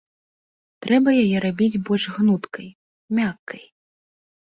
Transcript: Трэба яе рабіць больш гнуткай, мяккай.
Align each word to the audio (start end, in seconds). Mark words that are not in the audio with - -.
Трэба 0.85 1.09
яе 1.23 1.37
рабіць 1.45 1.81
больш 1.89 2.03
гнуткай, 2.15 2.65
мяккай. 3.19 3.63